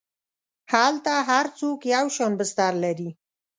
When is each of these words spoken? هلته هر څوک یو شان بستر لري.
هلته 0.73 1.13
هر 1.29 1.45
څوک 1.59 1.79
یو 1.95 2.05
شان 2.15 2.31
بستر 2.39 2.73
لري. 2.83 3.09